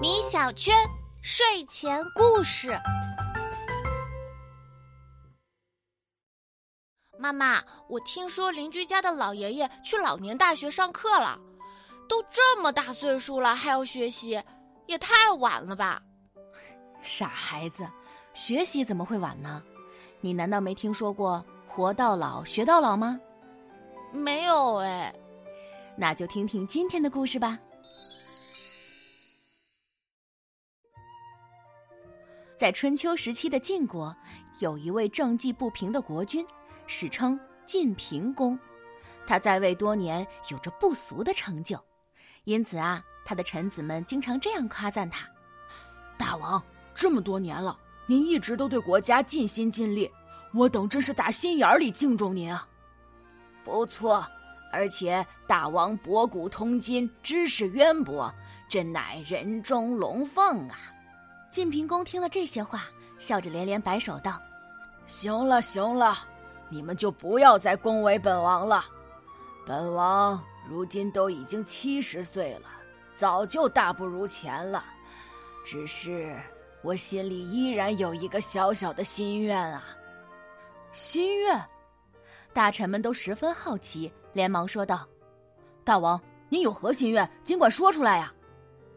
[0.00, 0.74] 米小圈
[1.22, 2.78] 睡前故事。
[7.18, 11.38] 妈妈，我听说邻居家的老爷爷去老年大学上课了，
[12.08, 14.42] 都这么大岁数了还要学习，
[14.86, 16.00] 也太晚了吧？
[17.02, 17.86] 傻孩子，
[18.32, 19.62] 学习怎么会晚呢？
[20.22, 23.20] 你难道没听说过“活到老，学到老”吗？
[24.10, 25.14] 没有哎。
[25.98, 27.58] 那就听听今天的故事吧。
[32.58, 34.16] 在春秋时期的晋国，
[34.60, 36.46] 有一位政绩不平的国君，
[36.86, 38.58] 史称晋平公。
[39.26, 41.78] 他在位多年，有着不俗的成就，
[42.44, 45.28] 因此啊，他的臣子们经常这样夸赞他
[46.16, 46.62] ：“大王，
[46.94, 50.10] 这么多年了，您一直都对国家尽心尽力，
[50.54, 52.66] 我等真是打心眼里敬重您啊。”
[53.64, 54.26] 不错。
[54.72, 58.34] 而且大王博古通今，知识渊博，
[58.68, 60.76] 真乃人中龙凤啊！
[61.50, 62.84] 晋平公听了这些话，
[63.18, 64.40] 笑着连连摆手道
[65.06, 66.16] ：“行了行了，
[66.68, 68.84] 你们就不要再恭维本王了。
[69.66, 72.68] 本王如今都已经七十岁了，
[73.14, 74.84] 早就大不如前了。
[75.64, 76.36] 只是
[76.82, 79.82] 我心里依然有一个小小的心愿啊！
[80.92, 81.64] 心愿？
[82.52, 85.08] 大臣们都十分好奇。”连忙说道
[85.82, 87.28] ：“大王，您有何心愿？
[87.42, 88.30] 尽管说出来呀！”“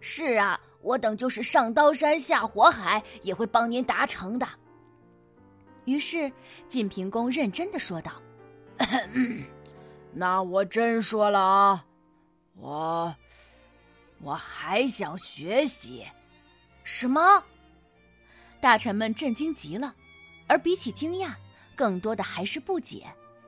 [0.00, 0.55] 是啊，
[0.86, 4.46] 我等就是上刀山下火海，也会帮您达成的。”
[5.84, 6.30] 于是
[6.68, 8.12] 晋平公认真的说道
[10.14, 11.84] ：“那我真说了啊，
[12.54, 13.14] 我
[14.20, 16.06] 我还想学习。
[16.84, 17.42] ”“什么？”
[18.62, 19.92] 大臣们震惊极了，
[20.46, 21.34] 而比起惊讶，
[21.74, 23.06] 更多的还是不解，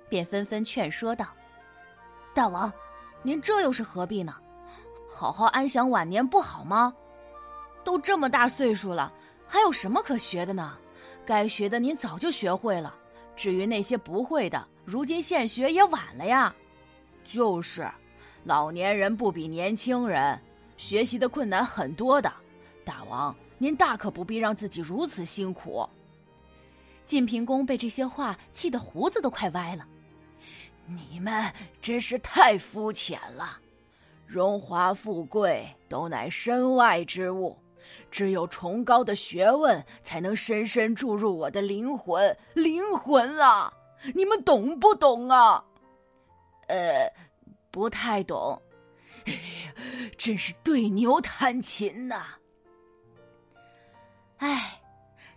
[0.08, 1.28] 便纷纷劝说道。
[2.34, 2.72] 大王，
[3.22, 4.34] 您这又是何必呢？
[5.08, 6.92] 好好安享晚年不好吗？
[7.88, 9.10] 都这么大岁数了，
[9.46, 10.76] 还有什么可学的呢？
[11.24, 12.94] 该学的您早就学会了，
[13.34, 16.54] 至于那些不会的，如今现学也晚了呀。
[17.24, 17.88] 就是，
[18.44, 20.38] 老年人不比年轻人，
[20.76, 22.30] 学习的困难很多的。
[22.84, 25.88] 大王，您大可不必让自己如此辛苦。
[27.06, 29.88] 晋平公被这些话气得胡子都快歪了。
[30.84, 33.58] 你们真是太肤浅了，
[34.26, 37.56] 荣华富贵都乃身外之物，
[38.10, 42.36] 只有崇高的学问才能深深注入我的灵魂。
[42.54, 43.72] 灵魂啊，
[44.14, 45.64] 你们懂不懂啊？
[46.68, 47.12] 呃，
[47.70, 48.60] 不太懂。
[49.26, 49.72] 哎呀，
[50.16, 52.26] 真是对牛弹琴呐！
[54.38, 54.80] 哎，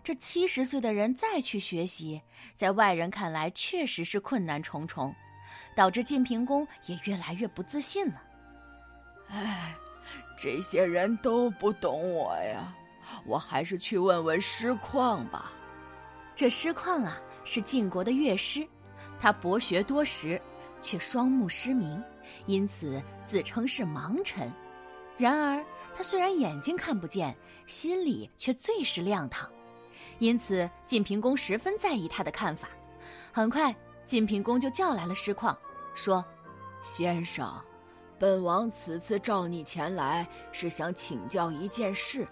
[0.02, 2.20] 这七十岁的人再去学习，
[2.54, 5.14] 在外人看来确实是困难重重。
[5.74, 8.22] 导致晋平公也越来越不自信了。
[9.28, 9.74] 唉，
[10.36, 12.74] 这些人都不懂我呀，
[13.24, 15.52] 我还是去问问师旷吧。
[16.34, 18.66] 这师旷啊，是晋国的乐师，
[19.20, 20.40] 他博学多识，
[20.80, 22.02] 却双目失明，
[22.46, 24.50] 因此自称是盲臣。
[25.16, 25.64] 然而
[25.94, 27.36] 他虽然眼睛看不见，
[27.66, 29.48] 心里却最是亮堂，
[30.18, 32.68] 因此晋平公十分在意他的看法。
[33.32, 33.74] 很快。
[34.04, 35.56] 晋平公就叫来了师旷，
[35.94, 36.24] 说
[36.82, 37.48] ：“先生，
[38.22, 42.24] 本王此次召你前来，是想请教一件事。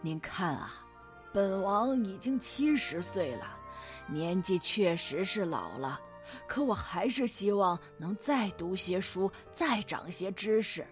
[0.00, 0.86] 您看啊，
[1.32, 3.58] 本王已经七十岁了，
[4.06, 6.00] 年纪确实是老了，
[6.46, 10.86] 可我还是希望能再读些书，再长些知识。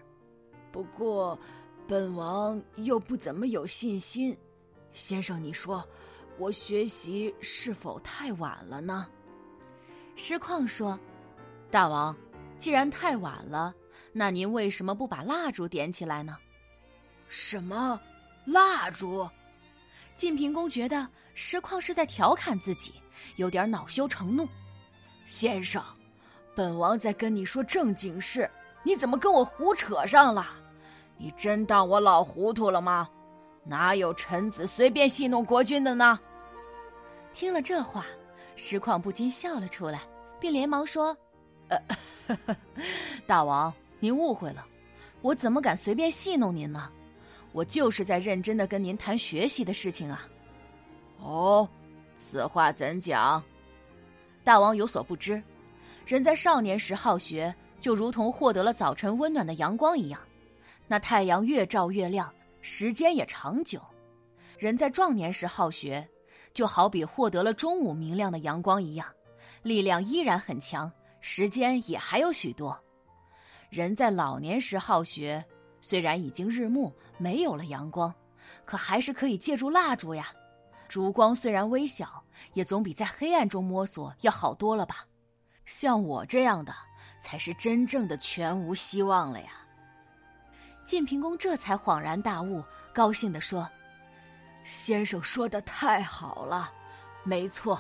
[0.73, 1.39] 不过，
[1.87, 4.37] 本王又不怎么有信心。
[4.93, 5.89] 先生，你说，
[6.37, 9.07] 我学习是否太晚了呢？”
[10.17, 10.99] 师旷说
[11.71, 12.13] ：“大王，
[12.59, 13.73] 既然太晚了，
[14.19, 16.39] 那您为什么不把蜡烛点起来呢
[17.29, 18.01] ？”“什么
[18.47, 19.29] 蜡烛？”
[20.17, 22.95] 晋平公觉得石旷是在调侃自己，
[23.37, 24.49] 有点恼羞成怒。
[25.27, 25.85] “先生，
[26.55, 28.51] 本王在跟你说正经事，
[28.83, 30.47] 你怎么跟我胡扯上了？
[31.19, 33.07] 你真当我老糊涂了吗？
[33.65, 36.19] 哪有臣子随便戏弄国君的呢？”
[37.35, 38.07] 听了这话。
[38.59, 40.01] 石旷不禁笑了出来，
[40.41, 41.15] 并连忙说
[41.69, 41.79] ：“呃，
[43.27, 43.71] 大王，
[44.07, 44.65] 您误会了，
[45.21, 46.89] 我怎么敢随便戏弄您呢？
[47.51, 50.29] 我就是在认真的跟您谈学习的事情啊。”
[51.19, 51.69] 哦，
[52.15, 53.43] 此话怎讲？
[54.45, 55.43] 大王有所不知，
[56.07, 60.21] 人在少年时好学，就如同获得了早晨温暖的阳光一样，
[60.87, 63.81] 那太阳越照越亮，时间也长久；
[64.57, 66.09] 人在壮年时好学。
[66.55, 69.07] 就好比获得了中午明亮的阳光一样，
[69.63, 72.81] 力量依然很强，时间也还有许多。
[73.77, 75.45] 人在老年时好学，
[75.83, 78.13] 虽然已经日暮，没有了阳光，
[78.65, 80.29] 可还是可以借助蜡烛呀。
[80.89, 82.25] 烛光虽然微小，
[82.55, 85.05] 也总比在黑暗中摸索要好多了吧？
[85.67, 86.75] 像我这样的，
[87.21, 89.49] 才是真正的全无希望了呀！
[90.87, 92.65] 晋平公这才恍然大悟，
[92.95, 93.69] 高兴地说
[94.65, 96.73] ：“先生说的太好了，
[97.25, 97.79] 没错，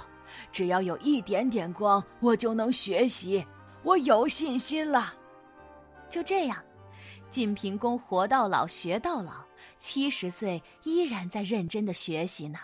[0.52, 3.46] 只要有一点点光，我就能学习，
[3.82, 5.14] 我有信心了。”
[6.08, 6.62] 就这样，
[7.30, 9.44] 晋平公活到老学到老，
[9.78, 12.58] 七十岁依然在认真的学习呢。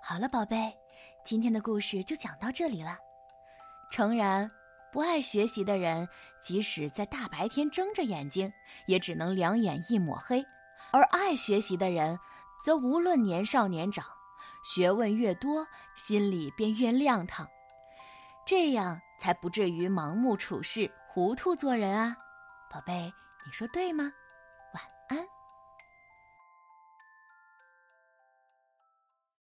[0.00, 0.72] 好了，宝贝，
[1.24, 2.98] 今天的故事就讲到这里了。
[3.90, 4.50] 诚然。
[4.92, 6.08] 不爱学习的人，
[6.40, 8.50] 即使在大白天睁着眼睛，
[8.86, 10.42] 也只能两眼一抹黑；
[10.90, 12.18] 而爱学习的人，
[12.64, 14.06] 则无论年少年长，
[14.64, 17.46] 学问越多，心里便越亮堂。
[18.46, 22.14] 这样才不至于盲目处事、糊涂做人啊！
[22.70, 23.10] 宝贝，
[23.46, 24.12] 你说对吗？
[24.74, 25.26] 晚安。